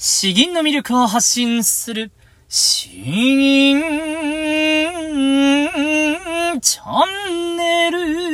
[0.00, 2.12] 詩吟の魅力を発信する、
[2.48, 3.80] 詩吟
[6.60, 8.27] チャンネル。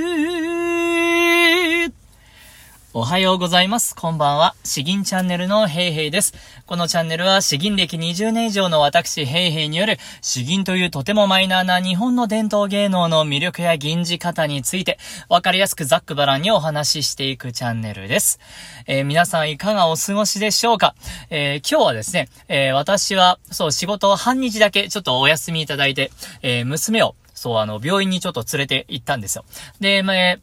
[2.96, 3.96] おはようございます。
[3.96, 4.54] こんばんは。
[4.62, 6.32] 詩吟チャンネルのヘイヘイです。
[6.64, 18.38] このチャンネルは詩吟歴20年以上の私ヘイヘイによる詩吟というとてもマイナーな日本の伝統芸能の魅力や吟じ方についてわかりやすくざっくばらんにお話ししていくチャンネルです。
[18.86, 20.95] えー、皆さんいかがお過ごしでしょうか、
[21.30, 29.45] えー、今日はですね、えー、私はそう仕事を半日だけちょっとお休みいただいて、え娘をそうあの病院にちょっと連れて行ったんですよ。
[29.80, 30.38] で、まあ、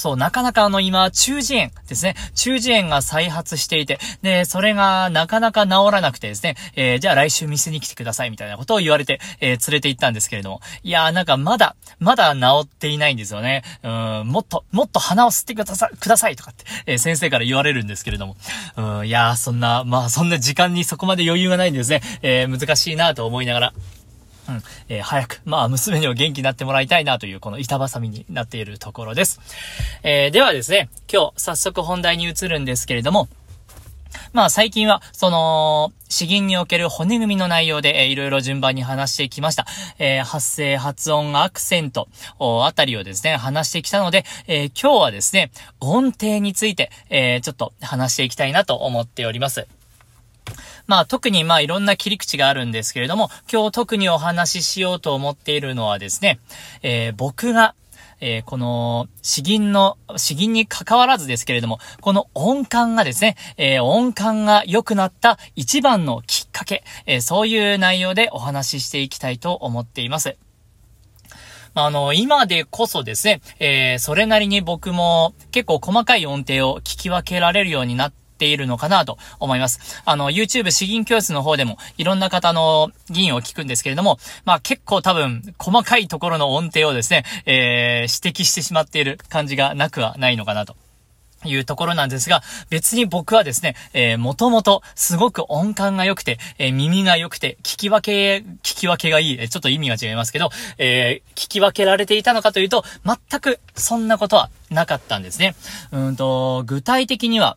[0.00, 2.16] そう、なかなかあの今、中耳炎ですね。
[2.34, 10.60] 中耳炎が再発していて、で、それがなかなか治らなくてですね、えー、じゃあ来週店に来てくださいみたいなことを言われて、えー、連れて行ったんですけれども。
[10.82, 13.62] いやーなんかまだ、まだ治っていないんですよね。
[13.82, 18.36] うん、もっと、もっと鼻を吸ってください、くださいとかって、えー、先生から言われるんですけれども。
[18.76, 22.00] うん、いやーそんな、まあそんな時間にそこまで余裕がないんですね。
[22.22, 23.72] え、難しいなと思いながら。
[24.50, 29.40] うん、えー、早く、まあ、娘には元気になってもらいたいなという、この板挟みになっているところです。
[30.02, 33.28] えー、ではですね、今日、早速本題に移るんですけれども、
[34.32, 39.66] まあ最近は、その、詩吟における骨組みの内容で、えー、いろいろ順番に話してきました。
[40.00, 42.08] えー、発声、発音、アクセント、
[42.40, 49.68] あたりをですね、話してきたので、えー、今日はですね、音程について、えー、ちょっと話していきたいなと思っております。
[50.86, 56.38] まあ特にまあいろんな切り口があるんですけれども、今日特にお話ししようと思っているのはですね、
[56.82, 57.74] えー、僕が
[58.20, 70.36] えー、この、詩吟の、詩吟に関わらずですけれども、この音感がですね、えー、音感が良くなった一番のきっかけ、えー、そういう内容でお話ししていきたいと思っています。
[71.72, 80.02] あの、今でこそですね、えー、それなりに僕も結構細かい音程を聞き分けられるようになってているのかなと思います。
[80.04, 90.74] あの、YouTube 詩吟教室の方でもいろんな方の議員を聞くんですけれども、まあ結構多分細かいところの音程をですね、えー、指摘してしまっている感じがなくはないのかなと。
[91.46, 105.54] いうところなんですが、別に僕はですね、えー、もともとすごく音感が良くて、えー、耳が良くて、聞き分け、聞き分けがいい、え、ちょっと意味が違いますけど、えー、聞き分けられていたのかというと、全くそんなことはなかったんですね。
[105.92, 107.56] うんと、具体的には、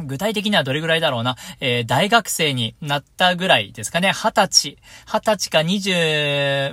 [0.00, 4.10] 具体的にはどれぐらいだろうな、えー、大学生になったぐらいですかね。
[4.10, 5.92] 二十歳、二十歳か二十、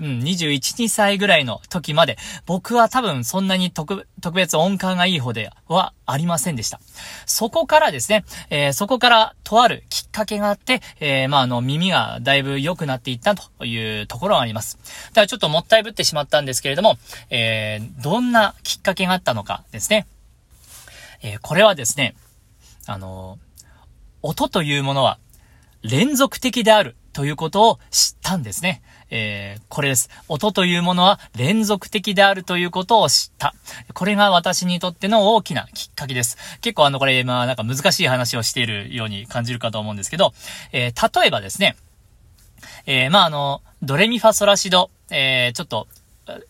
[0.01, 6.79] うん、二十一、二歳ぐらいの時まで、僕は多分そんなに特、特別音感がいい方ではありませんでした。
[7.25, 14.77] そこからですね、えー、そこからとあるきっかけがあって、えー、まあ、あの、耳がだいぶ良くなっていったというところがあります。
[15.09, 16.97] だからちょっともったいぶってしまったんですけれども、
[17.29, 20.07] えー、どんなきっかけがあったのかですね。
[21.21, 22.15] えー、これはですね、
[22.89, 23.37] あの、
[24.21, 25.19] 音というものは
[25.83, 28.81] 連続的であるということを知ったんですね。
[29.11, 30.09] えー、これです。
[30.27, 33.53] 音というものは連続的であるということを知った。
[33.93, 36.37] これが私にとっての大きなきっかけです。
[36.61, 40.33] 結構あの、これ、まあなんか難しい話をしているように感じるかと思うんですけど、
[40.71, 41.77] えー、例えばですね、
[42.85, 45.87] えー、まああの、ドレミファソラシド、えー、ちょっと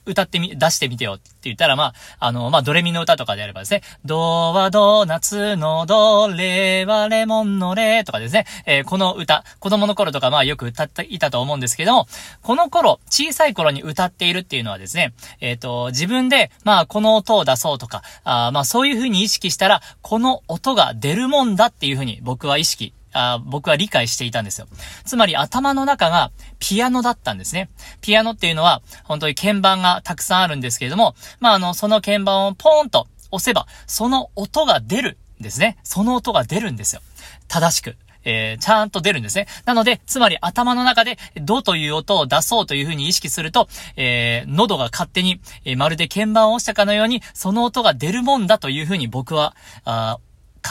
[0.06, 4.19] 歌ってみ、出してみてよって言ったら、まあ、あの、まあ、ドレミの歌とかであればですね、ド
[4.53, 12.07] はドーナツのド、レはレモンのレとかですね、えー、この歌、子供の頃とかまあよく歌っていたと思うんですけども、
[12.41, 24.68] この頃、小さい頃に歌っているっていうのはですね、えっ、ー、と、自分で、まあ、この音を出そうとか、あまあ、そういう風に意識したら、この音が出るもんだっていう風に僕は意識あ僕は理解していたんですよ。
[25.06, 27.70] つまり頭の中がピアノだったんですね。
[28.02, 35.78] ピアノっていうのは本当に鍵盤がたくさんあるんですけれども、まあ、あの、その鍵盤をポーンと押せば、その音が出るんですね。
[35.84, 37.02] その音が出るんですよ。
[37.47, 37.96] 正しく。
[38.25, 39.47] えー、ちゃんと出るんですね。
[39.66, 49.56] なので、つまり頭の中で、ドという音を出そうというふうに意識すると、えー、喉が勝手に、えー、まるで鍵盤を押したかのように、その音が出るもんだというふうに僕は、
[49.86, 50.20] あ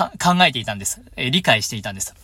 [0.06, 1.02] 考えていたんです。
[1.16, 2.14] え、理解していたんです。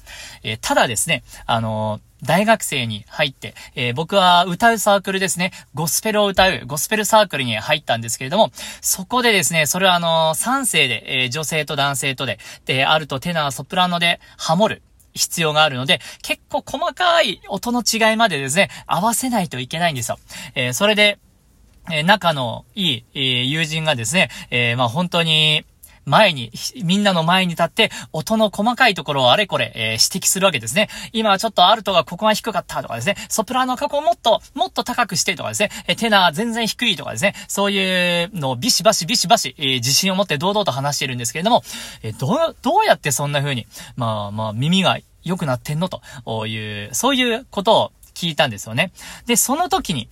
[0.42, 8.50] え、ただですね、あの、大学生に入って、え僕は歌うサークルですね、ゴスペルを歌う、ゴスペルサークルに入ったんですけれども、
[8.80, 14.82] そこでですね、それはあの3世で、え女性と男性とで、で、あるとテナー、ソプラノでハモる。
[15.16, 20.18] 必要があるので、結構細かい音の違いまでですね、合わせないといけないんですよ。
[20.56, 21.18] えそれで、
[21.88, 25.64] え仲のいい、え友人がですね、えまあ本当に、
[26.06, 26.50] 前に、
[26.82, 30.88] みんなの前に立って、音の細かいところをあれこれ、えー、指摘するわけですね。
[31.12, 41.62] 今はちょっとアルトがここが低かったとかですね、ソプラノ過去もっと、もっと高くしてとかですね、えテナー全然低いとかですね、そういうのをビシバシビシバシ、えー、自信を持って堂々と話しているんですけれども、
[42.02, 43.66] えー、どう、どうやってそんな風に、
[43.96, 48.92] まあまあ耳が良くなってんのという、そういうことを聞いたんですよね。
[49.26, 50.08] で、その時に、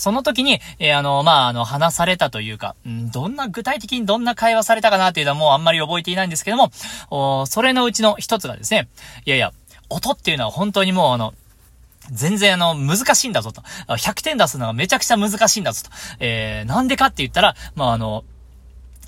[0.00, 6.70] その時に、えー、あの、まあ、あの、話されたというか、んどんな、具体的にどんな会話されたかなっていうのはもうあんまり覚えていないんですけども、
[7.10, 8.88] おそれのうちの一つがですね、
[9.26, 9.52] いやいや、
[9.88, 11.34] 音っていうのは本当にもうあの、
[12.10, 13.62] 全然あの、難しいんだぞと。
[13.88, 15.90] 100点出すのがめちゃくちゃ難しいんだぞと。
[16.18, 18.24] えー、なんでかって言ったら、まあ、あの、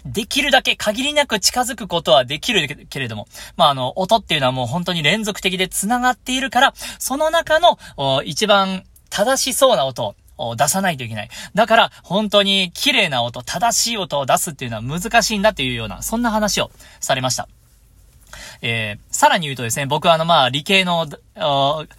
[0.04, 7.78] できるだけ限りなく近づくことはできるけれども、まあ、あの、音っていうのはもう本当に連続的で繋がっているから、その中の、
[8.24, 11.30] 一番正しそうな音を出さないといけない。
[11.54, 16.70] だから、本当に綺麗な音、正しい音を出すっていうのは難しいんだっていうような、そんな話を
[17.00, 17.48] されました。
[18.62, 21.06] えー、さらに言うとですね、僕はあの、まあ、理系の、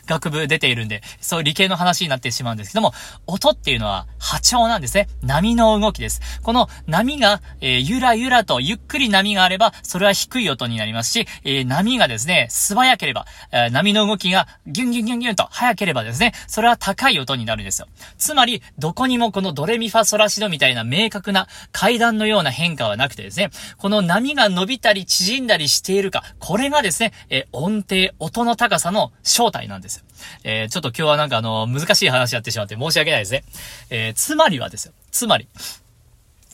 [0.05, 2.91] 学部出ているんで、そう理系の話になってしまうんですけども、
[3.25, 5.07] 音っていうのは波長なんですね。
[5.23, 6.21] 波の動きです。
[6.43, 17.87] この波が、えー、ゆらゆらとゆっくり波があれば、それは低い音になりますし、えー、波がですね、素早ければ、えー、波の動きがギュンギュンギュンギュンと速ければですね、それは高い音になるんですよ。
[18.17, 30.03] つまり、どこにもこのドレミファソラシドみたいな明確な階段のような変化はなくてですね、この波が伸びたり縮んだりしているか、これがですね、え音程、音の高さの正体なんですよ。
[30.43, 33.43] えー、ちょっと今日はなんかあの、難しい話やってしまって申し訳ないですね。
[33.89, 34.93] えー、つまりはですよ。
[35.11, 35.47] つまり、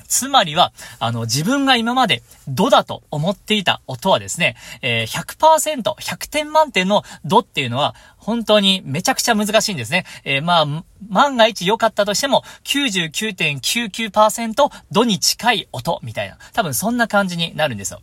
[0.10, 10.06] つまりは、あの、自分が今までドだと思っていた音はですね、えー、100%、100点満点のドっていうのは、本当にめちゃくちゃ難しいんですね。
[10.24, 10.66] えー、まあ、
[11.08, 16.40] 万が一良かったとしても、99.99%ドに近い音みたいな。
[16.54, 18.02] 多分そんな感じになるんですよ。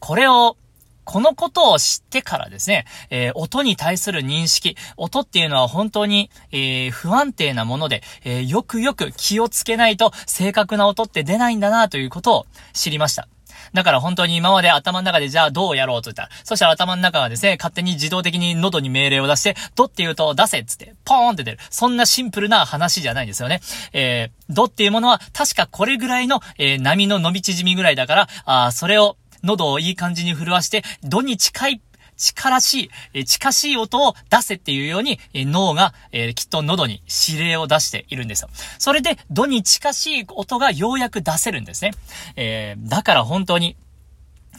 [0.00, 0.58] これを
[1.04, 13.28] このことを知ってからですね、えー、音に対する認識、音っていうのは本当に、えー、不安定なもので、えー、よくよく気をつけないと正確な音って出ないんだなということを知りました。
[13.72, 21.58] だから本当に今まで頭の中でじゃあどうやろうと言ったら、そしたら頭の中がですね、勝手に自動的に喉に命令を出して、ドって言うと出せっつって、ポーンって出る。
[21.70, 23.60] そんなシンプルな話じゃないんですよね。
[23.92, 31.82] えー、ドっていうものは確かこれぐらいの、えー、波の伸び縮みぐらいだから、あそれを喉をいい感じに震わして、度に近い
[32.16, 38.48] 近しい、近しい音を出せっていうように、脳が、えー、きっと喉に指令を出しているんですよ。
[38.78, 41.92] それで、度に近しい音がようやく出せるんですね。
[42.36, 43.76] えー、だから本当に、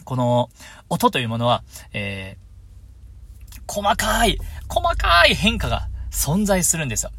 [0.04, 0.50] この
[0.88, 1.62] 音というものは、
[1.92, 4.38] えー、細かい、
[4.68, 7.10] 細かい変化が存在するんですよ。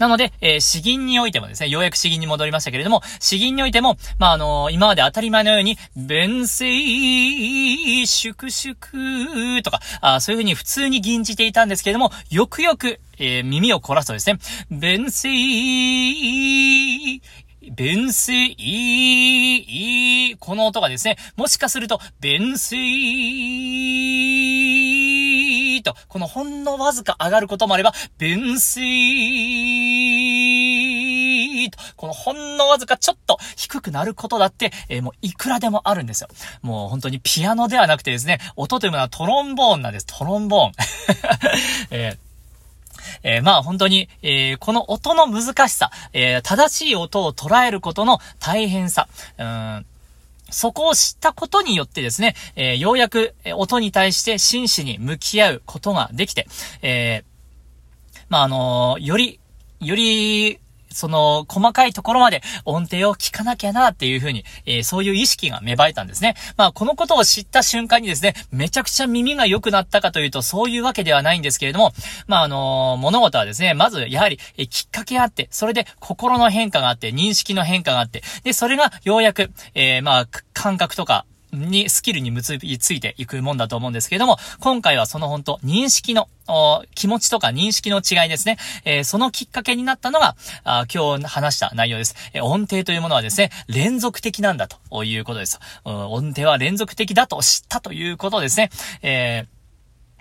[0.00, 14.38] なので、えー、詩吟においてもですね、ようやく詩吟に戻りましたけれども、詩吟においても、まあ、あのー、今まで当たり前のように、弁声、粛々とか、あそういうふうに普通に吟じていたんですけれども、よくよく、えー、耳を凝らすとですね、
[14.70, 15.28] 弁声、
[17.70, 18.56] 弁声、
[20.40, 22.76] この音がですね、もしかすると、弁声
[25.82, 28.80] と、このほんのわずか上がることもあれば、弁声
[31.70, 36.28] と、このほんのわずかちょっと低くなることだって、えー、もういくらでもあるんですよ。
[36.62, 40.06] もう本当にピアノではなくてですね、音というものはトロンボーンなんです。
[40.06, 40.72] トロンボーン。
[41.90, 42.29] えー
[43.22, 49.08] えー、まあ本当に、えー、この音の難しさ、えー、正しい音を捉えることの大変さ、
[49.38, 49.86] うん。
[50.50, 56.48] そこを知ったことによってですね、え、ようやく音に対して真摯に向き合うことができて、
[56.82, 57.22] え、
[58.28, 59.38] まあ、あの、より、
[59.80, 60.58] より、
[60.92, 66.34] その、細かいところまで音程を聞かなきゃなっていうふうに、えー、そういう意識が芽生えたんですね。
[66.56, 71.92] まあ、このことを知った瞬間にですね、めちゃくちゃ耳が良くなったかというと、そういうわけではないんですけれども、
[72.26, 86.28] まあ、あのー、物事はですね、まず、やはり、えー、きっかけあって、それで心の変化があって、認識の変化があって、で、それがようやく、えまあ、感覚とか、に、スキルに結びついていくもんだと思うんですけれども、今回はその本当認識の、
[86.96, 88.56] 気持ちとか認識の違いですね。
[88.84, 92.16] えー、そのきっかけになったのが、あ今日話した内容です。
[92.32, 95.60] えー、音程というものはですね、連続的なんだということです。
[95.84, 98.70] 音程は連続的だと知ったということですね。
[99.02, 99.60] えー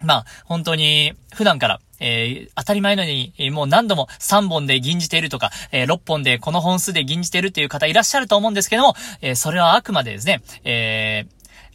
[0.01, 11.25] まあ、本当に、普段から、えー、当たり前のように、もう何度も3本で吟じているとか、えー、6本でこの本数で吟じているっていう方いらっしゃると思うんですけども、えそれはあくまでですね、え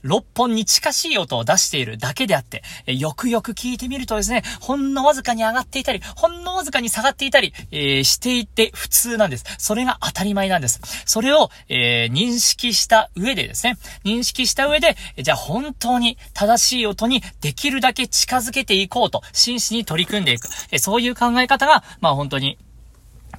[0.04, 9.44] 6本に近しい音を出しているだけであって、えよくよく聞いてみるとですね、ほんのわずかに上がっていたり、ほんのわずかに下がっていたり、えー、していて普通なんです。
[9.58, 10.80] それが当たり前なんです。
[11.06, 20.48] それを、えー、認識した上でですね、認識した上で、じゃあ本当に正しい音にできるだけ近づけていこうと、真摯に取り組んでいく。
[20.70, 22.58] えそういう考え方が、まあ本当に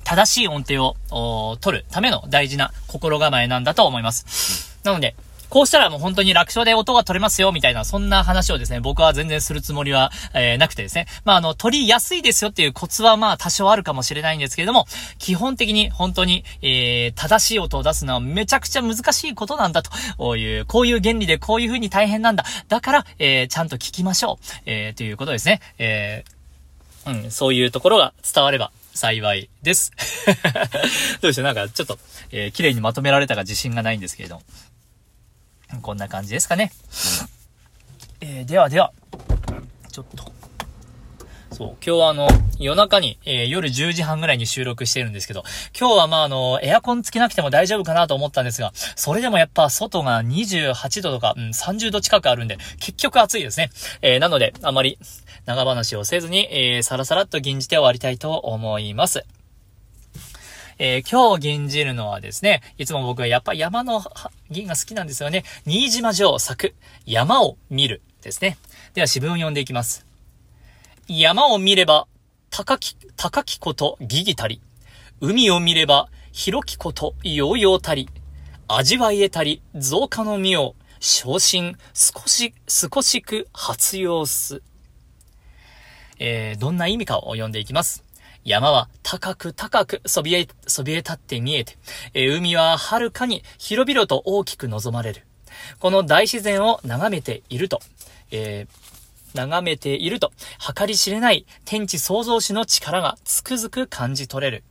[0.03, 4.79] 正しい音程を取るための大事な心構えなんだと思います。
[4.84, 5.15] なので、
[5.56, 11.08] こうしたらもう本当に楽勝で音が取れますよ、みたいな、そんな話をですね、僕は全然するつもりは、えー、なくてですね。
[11.24, 14.86] まあ、あの、取りやすいですよっていうコツはまあ、多少あるかもしれないんですけれども、
[15.18, 22.44] 基本的に本当に、えー、正しい音を出すのはめちゃくちゃ難しいことなんだという、こういう原理でこういう風に大変なんだ。
[22.68, 24.46] だから、えー、ちゃんと聞きましょう。
[24.66, 25.62] えー、ということですね。
[25.78, 29.94] えー、うん、そういうところが伝われば幸いです。
[31.24, 31.46] どうでしょう？
[31.46, 31.98] なんかちょっと、
[32.34, 34.42] えー、綺麗にまとめられたか自信がないんですけれども。
[35.81, 36.72] こんな感じですかね。
[38.22, 38.93] えー、ではでは、
[39.91, 40.36] ちょっと。
[41.51, 42.27] そう、今日はあの、
[42.60, 45.43] 夜中に、えー、夜10時半ぐらいに収録してるんですけど、
[45.77, 53.69] 今日はまああの、エアコンつけなくても大丈夫かなと思ったんですが、それでもやっぱ外が28度とか、うん、30度近くあるんで、結局暑いですね。
[54.01, 55.00] えー、なので、あまり
[55.45, 59.25] 長話をせずに、えー、さらさらっと吟じて終わりたいと思います。
[60.77, 64.03] えー、今日吟じるのはですね、いつも僕はやっぱ山の
[64.50, 65.44] 銀が好きなんですよね。
[65.65, 68.58] 新島城作、山を見るですね。
[68.94, 70.05] では詩文を読んでいきます。
[71.08, 72.08] 山を見れば、
[72.50, 74.62] 高き、高きことギギたり。
[75.22, 78.10] 海を見れば、広きことヨーヨーたり。
[78.67, 84.62] 味わい得たり、増加の実を、昇進、少し、少しく発用す。
[86.20, 88.05] えー、どんな意味かを読んでいきます。
[88.46, 91.78] 山は高く高くそびえ、そびえ立って見えて、
[92.14, 95.24] え海は遥かに広々と大きく望まれる。
[95.80, 97.80] この大自然を眺めていると、
[98.30, 100.32] えー、眺めていると、
[100.78, 104.64] 計り知れない天地創造主の力がつくづく感じ取れる。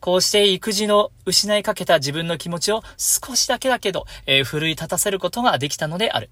[0.00, 6.30] こうして育児の失いかけた自分の気持ちを少しだけだけど、えー、奮い立たせることができたのである。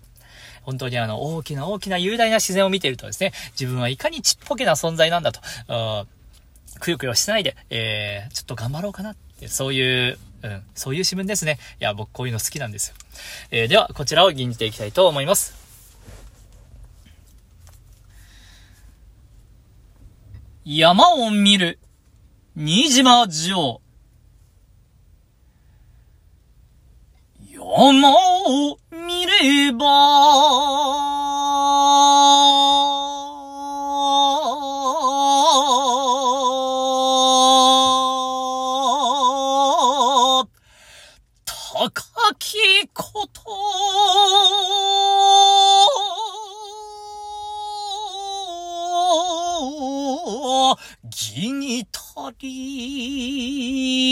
[0.63, 5.41] 本当にあの、大きな大きな雄大な自然を見ているとですね、自分はいかにちっぽけな存在なんだと、
[6.79, 11.59] くよくよしないで、えー、ちょっと頑張ろうかなって、そういう、うん、そういう詩文ですね。
[11.81, 12.95] いや、僕こういうの好きなんですよ。
[13.51, 15.55] えー、では、こちらを吟じていきたいと思います。
[20.65, 21.79] 山を見る、
[22.55, 23.81] 新島城。
[27.51, 29.87] 山を見れば、
[42.51, 42.57] き
[42.95, 43.43] こと、
[51.35, 52.01] ぎにた
[52.39, 54.08] り、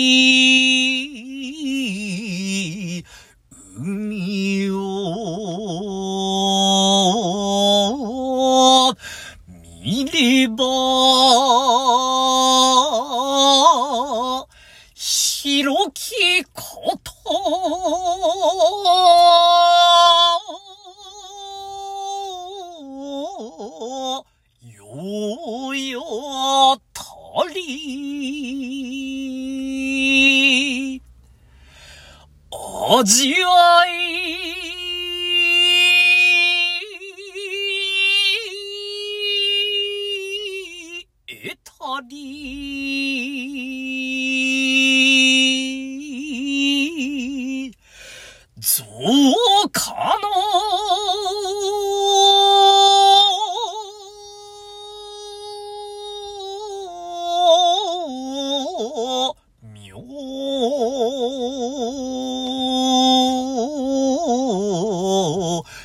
[32.98, 34.05] 味わい、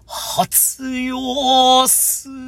[0.07, 2.40] 発用す。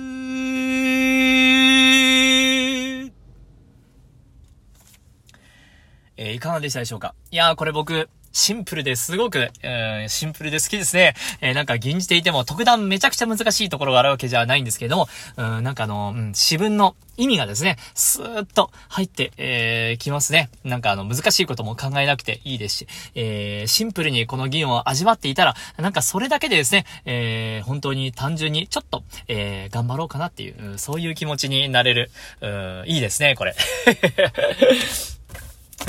[6.43, 7.15] かがでしたでしょうか？
[7.31, 11.15] いやー、これ僕、シンプルですごく、えー、シンプルで好きですね。
[11.43, 15.07] えー、なんか吟じていても特段めちゃくちゃ難しいところがあるわけじゃないんですけれども、
[15.37, 20.49] うん、なんかあの、うん、詩文の意味がですね、スーッと入って、えー、きますね。
[20.65, 33.55] なんかあの、難しいことも考えなくていいですし、えー、シンプルにこの議論を味わっていたら、なんかそれだけでですね、えー、本当に単純にちょっと、えー、頑張ろうかなっていう、そういう気持ちになれる、うん、いいですね、これ。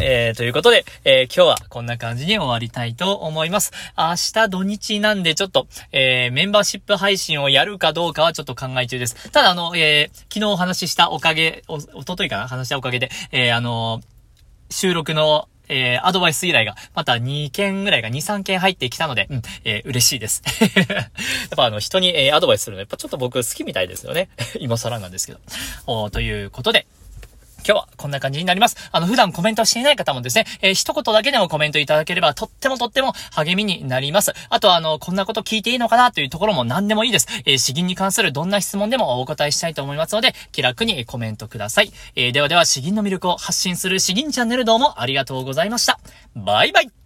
[0.02, 3.72] えー、ということで、えー、今日はこんな感じに終わりたいと思います。
[3.98, 9.32] 明日土日なんでちょっと、えー、メンバーシップ配信をやるかどうかはちょっと考え中です。
[9.32, 12.48] ただあの、えー、昨日お話ししたおかげ、お、おとといかな？
[12.48, 14.02] 話したおかげで、えー、あの
[14.70, 20.44] 収録のえー、アドバイス依頼が、また2件ぐらいが2、3件入ってきたので、うん、えー、嬉しいです。
[20.76, 21.10] やっ
[21.56, 24.30] ぱあの、人に、えー、アドバイスするのやっぱちょっと僕好きみたいですよね。
[24.60, 25.40] 今更なんですけど。
[25.88, 26.86] おということで、
[27.66, 28.76] 今日はこんな感じになります。
[28.92, 34.34] あの、普段コメントしていない方もですね、えー、一言だけでもコメントいただければ、とってもとっても励みになります。
[34.50, 37.28] あとは、あの、こんなこと聞いていいのかなというところも何でもいいです。
[37.46, 41.92] えー、詩吟に関するどんな質問でもお答えしたいと思いますので、気楽にコメントください。
[42.16, 46.00] えー、ではでは、詩吟の魅力を発信する詩吟チャンネルどうもありがとうございました。
[46.36, 47.03] バイバイ